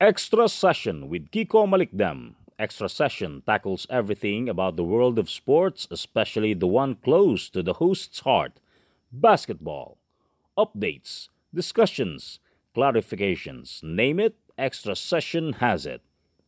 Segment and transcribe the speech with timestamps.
[0.00, 2.32] Extra Session with Kiko Malikdam.
[2.58, 7.74] Extra Session tackles everything about the world of sports, especially the one close to the
[7.74, 8.60] host's heart
[9.12, 9.98] basketball.
[10.56, 12.40] Updates, discussions,
[12.74, 16.00] clarifications, name it, Extra Session has it.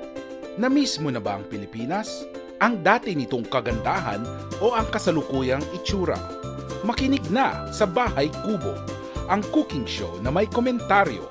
[0.58, 2.26] Namiss mo na ba ang Pilipinas?
[2.58, 4.18] Ang dati nitong kagandahan
[4.58, 6.18] o ang kasalukuyang itsura?
[6.82, 8.74] Makinig na sa Bahay Kubo,
[9.30, 11.30] ang cooking show na may komentaryo.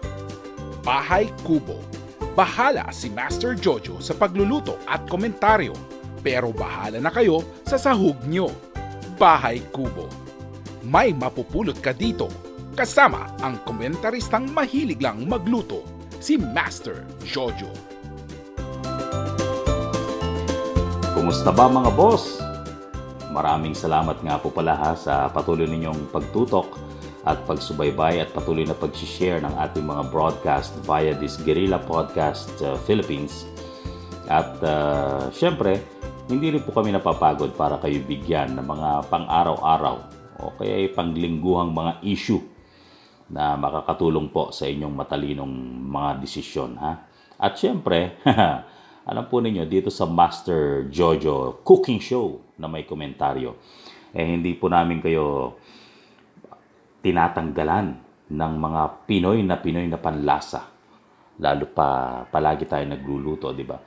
[0.88, 1.84] Bahay Kubo.
[2.32, 5.76] Bahala si Master Jojo sa pagluluto at komentaryo.
[6.24, 8.56] Pero bahala na kayo sa sahog nyo.
[9.20, 10.08] Bahay Kubo.
[10.88, 12.32] May mapupulot ka dito
[12.80, 15.84] kasama ang komentaristang mahilig lang magluto,
[16.20, 17.72] si Master Jojo.
[21.16, 22.44] Kumusta ba mga boss?
[23.32, 26.76] Maraming salamat nga po pala ha sa patuloy ninyong pagtutok
[27.24, 32.76] at pagsubaybay at patuloy na pag-share ng ating mga broadcast via this Guerrilla Podcast uh,
[32.84, 33.48] Philippines.
[34.28, 35.80] At uh, syempre,
[36.28, 39.98] hindi rin po kami napapagod para kayo bigyan ng mga pang-araw-araw
[40.40, 42.40] o kaya panglingguhang mga issue
[43.30, 45.54] na makakatulong po sa inyong matalinong
[45.86, 46.78] mga desisyon.
[46.82, 46.94] Ha?
[47.38, 48.18] At syempre,
[49.10, 53.56] alam po ninyo, dito sa Master Jojo Cooking Show na may komentaryo,
[54.14, 55.56] eh hindi po namin kayo
[57.06, 57.96] tinatanggalan
[58.30, 60.70] ng mga Pinoy na Pinoy na panlasa.
[61.40, 63.80] Lalo pa palagi tayo nagluluto, di ba?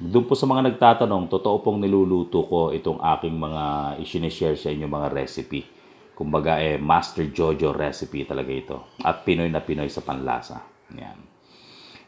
[0.00, 3.64] Doon po sa mga nagtatanong, totoo pong niluluto ko itong aking mga
[4.00, 5.79] isinishare sa inyo mga recipe.
[6.20, 8.76] Kumbaga eh, Master Jojo recipe talaga ito.
[9.00, 10.60] At Pinoy na Pinoy sa panlasa.
[10.92, 11.16] Yan.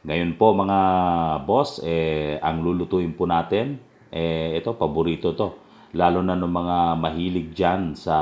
[0.04, 0.78] Ngayon po mga
[1.48, 3.80] boss, eh, ang lulutuin po natin,
[4.12, 5.56] eh, ito, paborito to.
[5.96, 8.16] Lalo na ng mga mahilig dyan sa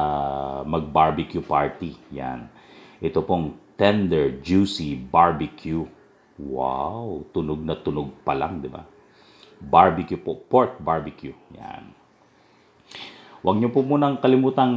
[0.63, 2.15] mag-barbecue party.
[2.15, 2.47] Yan.
[3.03, 5.83] Ito pong tender, juicy barbecue.
[6.39, 8.87] Wow, tunog na tunog pa lang, di ba?
[9.59, 11.35] Barbecue po, pork barbecue.
[11.59, 12.00] Yan.
[13.41, 14.77] Huwag niyo po munang kalimutang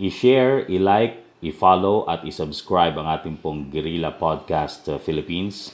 [0.00, 5.68] i-share, i-like, i-follow at i-subscribe ang ating pong Guerrilla Podcast uh, Philippines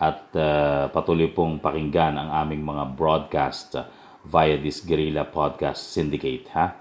[0.00, 3.84] at uh, patuloy pong pakinggan ang aming mga broadcast uh,
[4.24, 6.48] via this Guerrilla Podcast Syndicate.
[6.56, 6.80] Ha?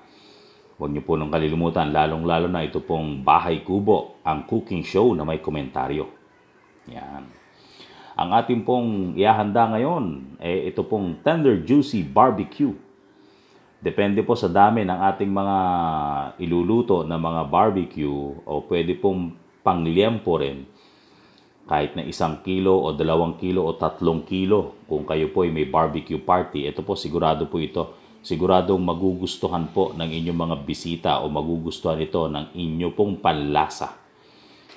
[0.79, 5.27] Huwag niyo po nang kalilimutan, lalong-lalo na ito pong Bahay Kubo, ang cooking show na
[5.27, 6.07] may komentaryo.
[6.87, 7.27] Yan.
[8.15, 12.87] Ang ating pong ihahanda ngayon, eh, ito pong Tender Juicy Barbecue.
[13.79, 15.57] Depende po sa dami ng ating mga
[16.43, 18.11] iluluto na mga barbecue
[18.43, 19.31] o pwede pong
[19.63, 20.67] pangliempo rin
[21.69, 25.69] kahit na isang kilo o dalawang kilo o tatlong kilo kung kayo po ay may
[25.69, 27.93] barbecue party, ito po sigurado po ito.
[28.25, 33.95] Siguradong magugustuhan po ng inyong mga bisita o magugustuhan ito ng inyo pong panlasa.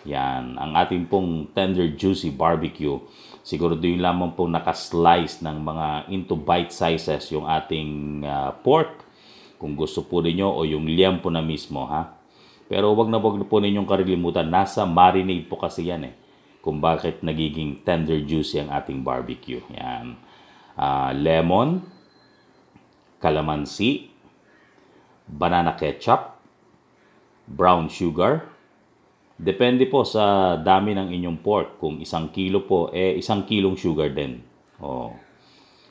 [0.02, 2.98] Yan, ang ating pong tender juicy barbecue.
[3.46, 9.06] Siguro din lamang pong nakaslice ng mga into bite sizes yung ating uh, pork.
[9.62, 12.18] Kung gusto po ninyo o yung liempo na mismo ha.
[12.66, 14.50] Pero wag na wag po ninyong karilimutan.
[14.50, 16.14] Nasa marinade po kasi yan eh
[16.62, 19.58] kung bakit nagiging tender juicy ang ating barbecue.
[19.74, 20.14] Yan.
[20.78, 21.82] Uh, lemon,
[23.18, 24.08] calamansi,
[25.26, 26.38] banana ketchup,
[27.50, 28.46] brown sugar.
[29.42, 31.82] Depende po sa dami ng inyong pork.
[31.82, 34.38] Kung isang kilo po, eh isang kilong sugar din.
[34.78, 35.10] Oh.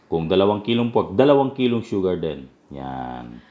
[0.08, 2.48] Kung dalawang kilong pork, dalawang kilong sugar din.
[2.72, 3.44] Yan.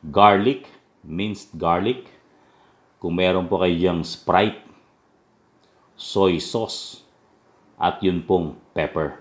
[0.00, 0.64] Garlic,
[1.04, 2.08] minced garlic.
[2.96, 4.64] Kung meron po kayong Sprite,
[6.00, 7.04] soy sauce,
[7.76, 9.20] at yun pong pepper.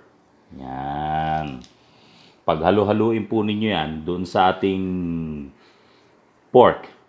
[0.56, 1.60] Yan.
[2.48, 4.84] Paghalo-haluin po ninyo yan doon sa ating
[6.56, 7.00] pork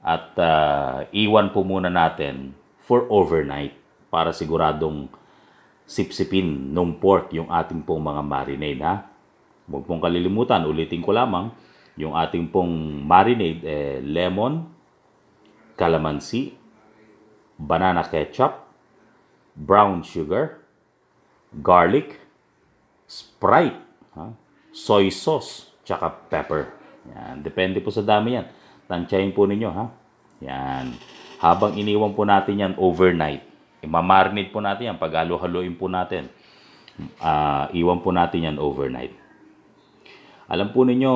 [0.00, 3.76] at uh, iwan po muna natin for overnight
[4.08, 5.06] para siguradong
[5.84, 8.94] sipsipin nung pork yung ating pong mga marinade ha.
[9.70, 11.54] Huwag pong kalilimutan, ulitin ko lamang,
[11.94, 14.66] yung ating pong marinade, eh, lemon,
[15.78, 16.58] calamansi,
[17.54, 18.66] banana ketchup,
[19.54, 20.64] brown sugar,
[21.54, 22.18] garlic,
[23.10, 23.74] Sprite,
[24.14, 24.30] ha?
[24.70, 26.70] soy sauce, tsaka pepper.
[27.10, 27.42] Yan.
[27.42, 28.46] Depende po sa dami yan.
[28.90, 29.86] Tansyahin po ninyo, ha?
[30.42, 30.90] Yan.
[31.38, 33.46] Habang iniwan po natin yan overnight,
[33.86, 36.26] imamarinate po natin yan, paghalo-haloin po natin.
[37.22, 39.14] Uh, iwan po natin yan overnight.
[40.50, 41.12] Alam po ninyo,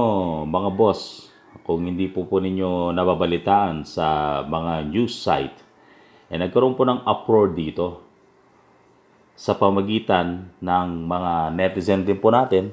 [0.47, 1.26] mga boss,
[1.67, 5.59] kung hindi po po ninyo nababalitaan sa mga news site,
[6.31, 8.06] eh nagkaroon po ng uproar dito
[9.35, 12.70] sa pamagitan ng mga netizen din po natin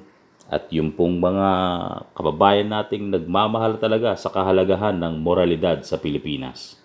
[0.51, 1.50] at yung pong mga
[2.12, 6.75] kababayan nating nagmamahal talaga sa kahalagahan ng moralidad sa Pilipinas.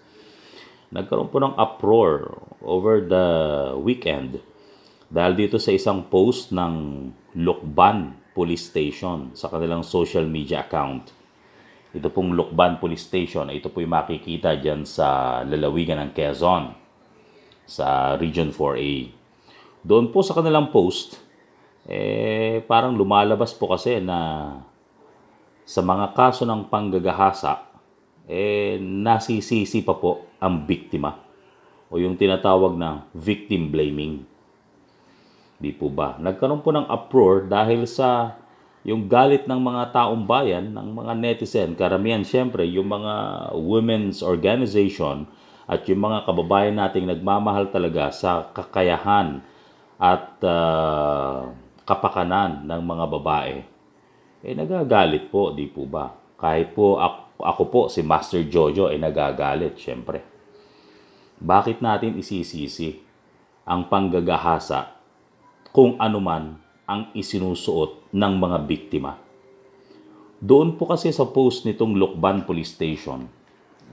[0.94, 3.26] Nagkaroon po ng uproar over the
[3.82, 4.38] weekend
[5.10, 11.10] dahil dito sa isang post ng Lukban Police Station sa kanilang social media account.
[11.90, 16.70] Ito pong Lukban Police Station, ito po yung makikita dyan sa lalawigan ng Quezon
[17.66, 19.10] sa Region 4A.
[19.82, 21.25] Doon po sa kanilang post,
[21.86, 24.50] eh, parang lumalabas po kasi na
[25.62, 27.62] sa mga kaso ng panggagahasa,
[28.26, 31.14] eh, nasisisi pa po ang biktima
[31.86, 34.26] o yung tinatawag na victim blaming.
[35.56, 36.18] Di po ba?
[36.18, 38.36] Nagkaroon po ng uproar dahil sa
[38.86, 43.14] yung galit ng mga taong bayan, ng mga netizen, karamihan siyempre yung mga
[43.58, 45.26] women's organization
[45.66, 49.42] at yung mga kababayan nating nagmamahal talaga sa kakayahan
[49.98, 51.50] at uh,
[51.86, 53.56] kapakanan ng mga babae,
[54.42, 56.10] eh nagagalit po, di po ba?
[56.36, 60.20] Kahit po ako, ako po, si Master Jojo, eh, nagagalit, syempre.
[61.38, 63.00] Bakit natin isisisi
[63.64, 64.98] ang panggagahasa
[65.70, 69.12] kung anuman ang isinusuot ng mga biktima?
[70.36, 73.24] Doon po kasi sa post nitong Lukban Police Station,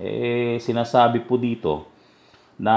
[0.01, 1.87] eh, sinasabi po dito
[2.59, 2.75] na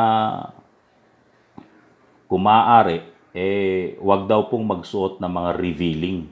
[2.27, 6.25] kung maaari, eh wag daw pong magsuot ng mga revealing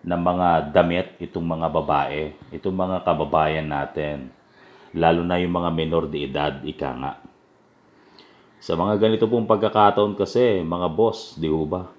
[0.00, 4.32] ng mga damit itong mga babae, itong mga kababayan natin.
[4.96, 7.12] Lalo na yung mga menor de edad, ika nga.
[8.56, 11.92] Sa mga ganito pong pagkakataon kasi, mga boss, di ba?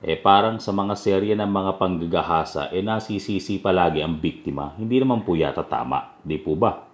[0.00, 4.72] Eh parang sa mga serye ng mga panggagahasa, eh nasisisi palagi ang biktima.
[4.80, 6.87] Hindi naman po yata tama, di po ba?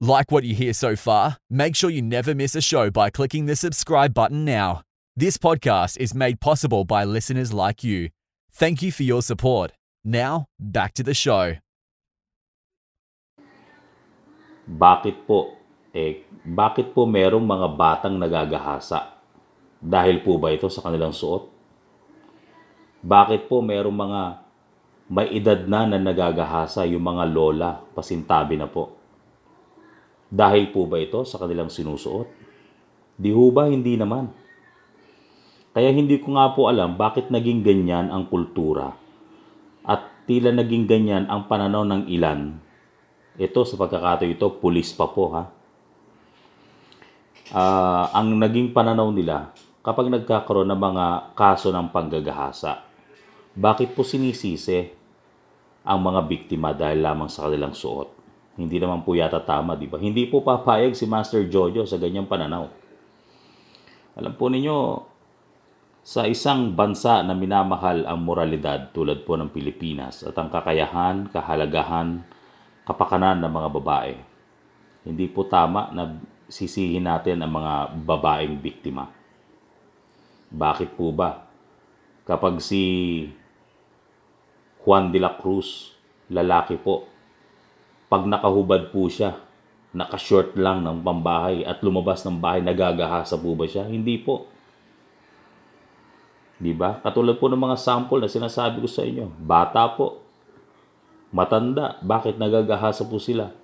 [0.00, 1.38] Like what you hear so far?
[1.50, 4.86] Make sure you never miss a show by clicking the subscribe button now.
[5.18, 8.14] This podcast is made possible by listeners like you.
[8.54, 9.74] Thank you for your support.
[10.06, 11.58] Now, back to the show.
[14.70, 15.58] Bakit po?
[15.90, 19.18] Eh, bakit po merong mga batang nagagahasa?
[19.82, 21.50] Dahil po ba ito sa kanilang suot?
[23.02, 24.20] Bakit po merong mga
[25.10, 28.97] may edad na na nagagahasa yung mga lola, pasintabi na po?
[30.28, 32.28] Dahil po ba ito sa kanilang sinusuot?
[33.16, 34.28] Di ho ba hindi naman?
[35.72, 38.92] Kaya hindi ko nga po alam bakit naging ganyan ang kultura
[39.88, 42.60] at tila naging ganyan ang pananaw ng ilan.
[43.38, 45.44] Ito sa pagkakataon ito, pulis pa po ha.
[47.48, 52.84] Uh, ang naging pananaw nila kapag nagkakaroon ng mga kaso ng panggagahasa.
[53.56, 54.84] Bakit po sinisisi
[55.86, 58.17] ang mga biktima dahil lamang sa kanilang suot?
[58.58, 60.02] Hindi naman po yata tama, di ba?
[60.02, 62.66] Hindi po papayag si Master Jojo sa ganyang pananaw.
[64.18, 64.76] Alam po ninyo,
[66.02, 72.26] sa isang bansa na minamahal ang moralidad tulad po ng Pilipinas at ang kakayahan, kahalagahan,
[72.82, 74.14] kapakanan ng mga babae,
[75.06, 76.18] hindi po tama na
[76.50, 79.06] sisihin natin ang mga babaeng biktima.
[80.48, 81.46] Bakit po ba?
[82.24, 82.82] Kapag si
[84.82, 85.92] Juan de la Cruz,
[86.32, 87.04] lalaki po,
[88.08, 89.36] pag nakahubad po siya,
[89.92, 93.84] nakashort lang ng pambahay at lumabas ng bahay, nagagahasa po ba siya?
[93.84, 94.48] Hindi po.
[96.58, 96.98] Di ba?
[97.04, 99.30] Katulad po ng mga sample na sinasabi ko sa inyo.
[99.38, 100.24] Bata po.
[101.30, 102.00] Matanda.
[102.02, 103.54] Bakit nagagahasa po sila?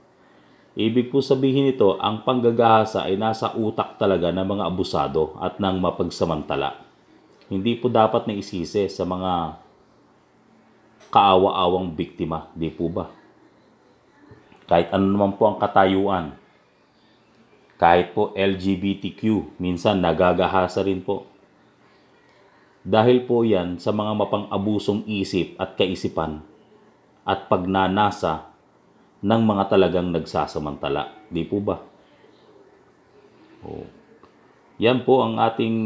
[0.74, 5.78] Ibig po sabihin nito, ang panggagahasa ay nasa utak talaga ng mga abusado at ng
[5.78, 6.82] mapagsamantala.
[7.46, 9.58] Hindi po dapat na isisi sa mga
[11.14, 12.50] kaawa-awang biktima.
[12.58, 13.23] Di po ba?
[14.64, 16.40] Kahit ano naman po ang katayuan,
[17.74, 21.26] Kahit po LGBTQ, minsan nagagahasa rin po.
[22.86, 26.38] Dahil po yan sa mga mapang-abusong isip at kaisipan
[27.26, 28.46] at pagnanasa
[29.24, 31.16] ng mga talagang nagsasamantala.
[31.32, 31.82] Di po ba?
[33.66, 33.88] Oh.
[34.78, 35.76] Yan po ang ating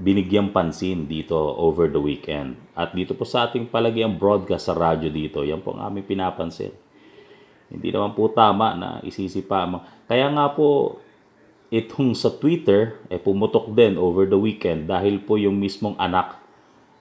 [0.00, 2.58] binigyang pansin dito over the weekend.
[2.74, 6.74] At dito po sa ating palagiang broadcast sa radyo dito, yan po ang aming pinapansin.
[7.68, 9.68] Hindi naman po tama na isisipa.
[10.08, 11.00] Kaya nga po,
[11.68, 16.40] itong sa Twitter, eh pumutok din over the weekend dahil po yung mismong anak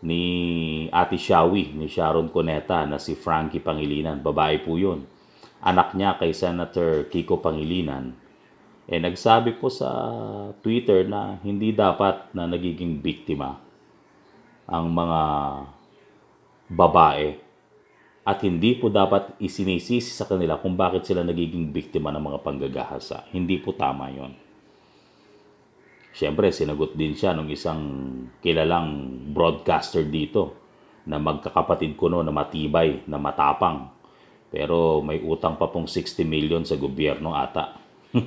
[0.04, 4.20] ni Ate Shawi, ni Sharon Coneta na si Frankie Pangilinan.
[4.20, 5.08] Babae po yun.
[5.64, 8.28] Anak niya kay Senator Kiko Pangilinan
[8.88, 9.92] eh nagsabi po sa
[10.64, 13.60] Twitter na hindi dapat na nagiging biktima
[14.64, 15.22] ang mga
[16.72, 17.36] babae
[18.28, 23.24] at hindi po dapat isinisisi sa kanila kung bakit sila nagiging biktima ng mga panggagahasa.
[23.32, 24.36] Hindi po tama yon.
[26.12, 27.82] Siyempre, sinagot din siya ng isang
[28.44, 30.60] kilalang broadcaster dito
[31.08, 33.96] na magkakapatid ko no na matibay, na matapang.
[34.52, 37.80] Pero may utang pa pong 60 million sa gobyerno ata.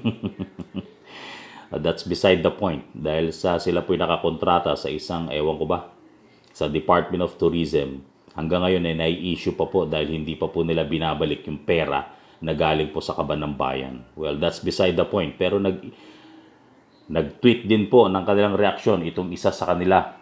[1.84, 5.92] That's beside the point dahil sa sila po'y nakakontrata sa isang, ewan ko ba,
[6.56, 8.09] sa Department of Tourism.
[8.38, 12.06] Hanggang ngayon ay nai-issue pa po dahil hindi pa po nila binabalik yung pera
[12.40, 14.06] na galing po sa kaban ng bayan.
[14.14, 15.34] Well, that's beside the point.
[15.36, 15.76] Pero nag,
[17.10, 20.16] nag-tweet din po ng kanilang reaksyon itong isa sa kanila.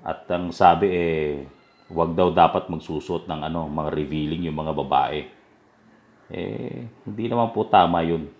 [0.00, 1.44] At ang sabi eh,
[1.92, 5.20] wag daw dapat magsusot ng ano, mga revealing yung mga babae.
[6.30, 8.30] Eh, hindi naman po tama yun.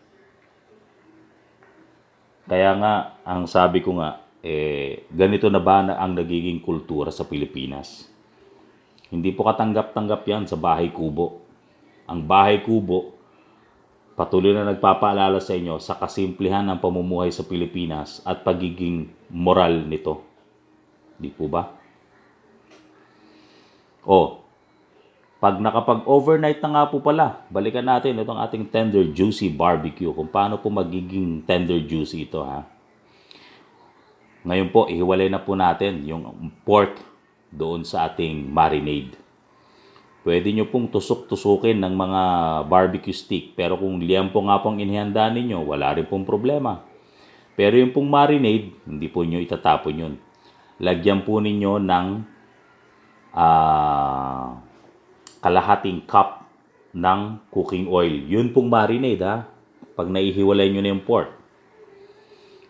[2.50, 8.09] Kaya nga, ang sabi ko nga, eh, ganito na ba ang nagiging kultura sa Pilipinas?
[9.10, 11.42] Hindi po katanggap-tanggap yan sa bahay kubo.
[12.06, 13.18] Ang bahay kubo,
[14.14, 20.22] patuloy na nagpapaalala sa inyo sa kasimplihan ng pamumuhay sa Pilipinas at pagiging moral nito.
[21.18, 21.74] Di po ba?
[24.06, 24.40] O,
[25.40, 30.12] pag nakapag-overnight na nga po pala, balikan natin itong ating tender juicy barbecue.
[30.12, 32.62] Kung paano po magiging tender juicy ito ha.
[34.44, 37.09] Ngayon po, ihiwalay na po natin yung pork
[37.50, 39.18] doon sa ating marinade.
[40.20, 42.22] Pwede nyo pong tusok-tusukin ng mga
[42.68, 43.56] barbecue stick.
[43.56, 46.84] Pero kung liampo nga pong inihanda ninyo, wala rin pong problema.
[47.56, 50.14] Pero yung pong marinade, hindi po nyo itatapon yun.
[50.80, 52.06] Lagyan po ninyo ng
[53.32, 54.46] uh,
[55.40, 56.44] kalahating cup
[56.92, 58.12] ng cooking oil.
[58.28, 59.48] Yun pong marinade ha.
[59.96, 61.32] Pag naihiwalay nyo na yung pork.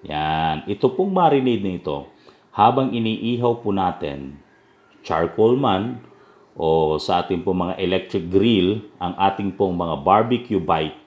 [0.07, 0.71] Yan.
[0.71, 2.07] Ito pong marinade na ito,
[2.55, 4.39] habang iniihaw po natin,
[5.03, 6.01] charcoal man,
[6.61, 10.99] o sa ating pong mga electric grill, ang ating pong mga barbecue bite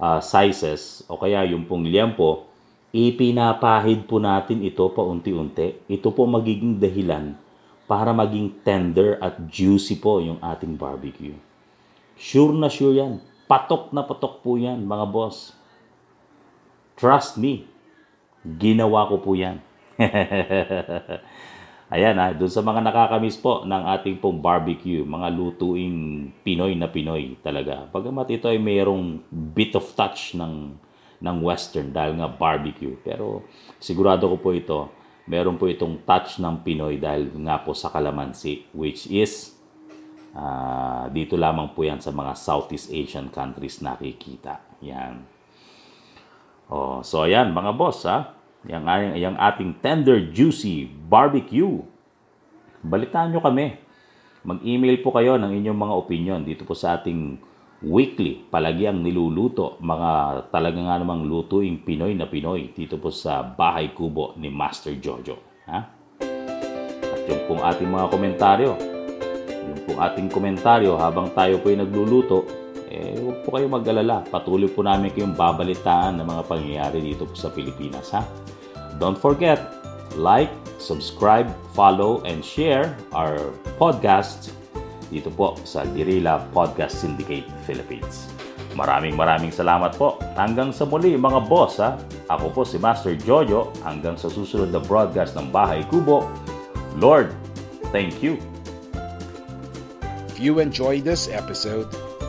[0.00, 2.48] uh, sizes, o kaya yung pong liempo,
[2.90, 5.86] ipinapahid po natin ito paunti-unti.
[5.86, 7.36] Ito po magiging dahilan
[7.86, 11.36] para maging tender at juicy po yung ating barbecue.
[12.16, 13.22] Sure na sure yan.
[13.46, 15.54] Patok na patok po yan, mga boss.
[16.98, 17.68] Trust me.
[18.42, 19.62] Ginawa ko po yan.
[21.86, 26.90] Ayan ha, dun sa mga nakakamiss po ng ating pong barbecue, mga lutuing Pinoy na
[26.90, 27.86] Pinoy talaga.
[27.94, 29.22] Pagamat ito ay mayroong
[29.54, 30.74] bit of touch ng,
[31.22, 32.98] ng western dahil nga barbecue.
[33.06, 33.46] Pero
[33.78, 34.90] sigurado ko po ito,
[35.30, 39.54] meron po itong touch ng Pinoy dahil nga po sa kalamansi which is
[40.34, 44.58] uh, dito lamang po yan sa mga Southeast Asian countries nakikita.
[44.82, 45.22] Yan.
[46.66, 48.35] Oh, so ayan mga boss ha.
[48.66, 48.84] Yang,
[49.22, 51.82] yang ating tender juicy barbecue.
[52.82, 53.78] Balitaan nyo kami.
[54.46, 57.38] Mag-email po kayo ng inyong mga opinion dito po sa ating
[57.82, 60.10] weekly palagyang niluluto, mga
[60.48, 65.36] talaga nga namang lutuing Pinoy na Pinoy dito po sa Bahay Kubo ni Master Jojo.
[65.68, 65.80] Ha?
[67.06, 68.70] At yung pong ating mga komentaryo,
[69.50, 74.22] yung pong ating komentaryo habang tayo po ay nagluluto, eh huwag po kayo mag-alala.
[74.26, 78.10] Patuloy po namin kayong babalitaan ng mga pangyayari dito po sa Pilipinas.
[78.14, 78.22] Ha?
[78.96, 79.60] Don't forget,
[80.16, 84.54] like, subscribe, follow, and share our podcast
[85.10, 88.30] dito po sa Guerrilla Podcast Syndicate Philippines.
[88.76, 90.20] Maraming maraming salamat po.
[90.36, 91.96] Hanggang sa muli mga boss ha.
[92.28, 96.28] Ako po si Master Jojo hanggang sa susunod na broadcast ng Bahay Kubo.
[97.00, 97.32] Lord,
[97.88, 98.36] thank you.
[100.28, 101.88] If you enjoyed this episode,